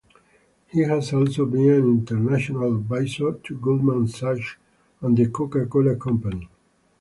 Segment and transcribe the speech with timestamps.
[0.69, 4.55] He has also been an international advisor to Goldman Sachs
[4.99, 6.49] and The Coca-Cola Company.